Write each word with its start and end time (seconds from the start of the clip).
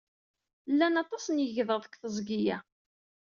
Llan 0.71 0.95
aṭas 1.03 1.25
n 1.29 1.41
yegḍaḍ 1.43 1.79
deg 1.85 1.93
teẓgi-a. 2.01 2.57